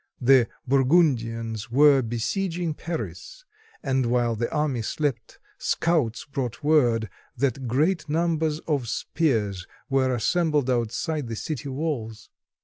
[0.19, 3.45] The Burgundians were beseiging Paris,
[3.83, 10.71] and while the army slept scouts brought word that great numbers of spears were assembled
[10.71, 12.31] outside the city walls.